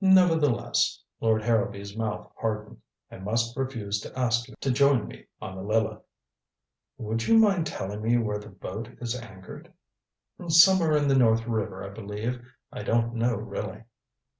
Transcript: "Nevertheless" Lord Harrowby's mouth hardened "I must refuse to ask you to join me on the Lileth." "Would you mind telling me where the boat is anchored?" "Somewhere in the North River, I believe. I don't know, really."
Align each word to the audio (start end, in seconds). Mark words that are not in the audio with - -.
"Nevertheless" 0.00 1.04
Lord 1.20 1.40
Harrowby's 1.44 1.96
mouth 1.96 2.28
hardened 2.40 2.78
"I 3.08 3.18
must 3.18 3.56
refuse 3.56 4.00
to 4.00 4.18
ask 4.18 4.48
you 4.48 4.56
to 4.58 4.70
join 4.72 5.06
me 5.06 5.26
on 5.40 5.54
the 5.54 5.62
Lileth." 5.62 6.02
"Would 6.98 7.28
you 7.28 7.38
mind 7.38 7.68
telling 7.68 8.02
me 8.02 8.18
where 8.18 8.38
the 8.40 8.48
boat 8.48 8.88
is 9.00 9.14
anchored?" 9.14 9.72
"Somewhere 10.48 10.96
in 10.96 11.06
the 11.06 11.14
North 11.14 11.46
River, 11.46 11.84
I 11.88 11.90
believe. 11.90 12.44
I 12.72 12.82
don't 12.82 13.14
know, 13.14 13.36
really." 13.36 13.84